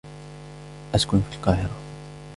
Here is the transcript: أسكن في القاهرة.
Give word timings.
أسكن 0.95 1.21
في 1.21 1.35
القاهرة. 1.35 1.71